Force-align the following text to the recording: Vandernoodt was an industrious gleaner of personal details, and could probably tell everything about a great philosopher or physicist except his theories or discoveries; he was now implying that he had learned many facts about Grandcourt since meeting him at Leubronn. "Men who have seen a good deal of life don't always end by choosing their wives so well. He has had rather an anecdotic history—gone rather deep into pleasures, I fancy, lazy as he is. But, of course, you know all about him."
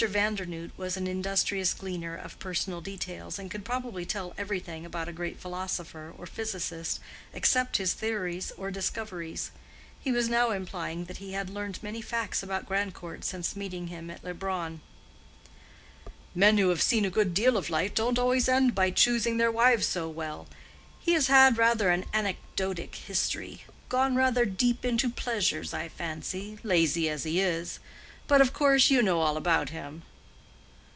Vandernoodt 0.01 0.71
was 0.77 0.97
an 0.97 1.05
industrious 1.05 1.75
gleaner 1.75 2.15
of 2.15 2.39
personal 2.39 2.81
details, 2.81 3.37
and 3.37 3.51
could 3.51 3.63
probably 3.63 4.03
tell 4.03 4.33
everything 4.35 4.83
about 4.83 5.07
a 5.07 5.13
great 5.13 5.39
philosopher 5.39 6.11
or 6.17 6.25
physicist 6.25 6.99
except 7.35 7.77
his 7.77 7.93
theories 7.93 8.51
or 8.57 8.71
discoveries; 8.71 9.51
he 9.99 10.11
was 10.11 10.27
now 10.27 10.49
implying 10.49 11.05
that 11.05 11.17
he 11.17 11.33
had 11.33 11.51
learned 11.51 11.83
many 11.83 12.01
facts 12.01 12.41
about 12.41 12.65
Grandcourt 12.65 13.23
since 13.23 13.55
meeting 13.55 13.87
him 13.89 14.09
at 14.09 14.23
Leubronn. 14.23 14.81
"Men 16.33 16.57
who 16.57 16.69
have 16.69 16.81
seen 16.81 17.05
a 17.05 17.11
good 17.11 17.35
deal 17.35 17.55
of 17.55 17.69
life 17.69 17.93
don't 17.93 18.17
always 18.17 18.49
end 18.49 18.73
by 18.73 18.89
choosing 18.89 19.37
their 19.37 19.51
wives 19.51 19.85
so 19.85 20.09
well. 20.09 20.47
He 20.99 21.13
has 21.13 21.27
had 21.27 21.59
rather 21.59 21.91
an 21.91 22.05
anecdotic 22.11 22.95
history—gone 22.95 24.15
rather 24.15 24.45
deep 24.47 24.83
into 24.83 25.11
pleasures, 25.11 25.75
I 25.75 25.89
fancy, 25.89 26.57
lazy 26.63 27.07
as 27.07 27.21
he 27.23 27.39
is. 27.39 27.77
But, 28.27 28.39
of 28.39 28.53
course, 28.53 28.89
you 28.89 29.01
know 29.01 29.19
all 29.19 29.35
about 29.35 29.71
him." 29.71 30.03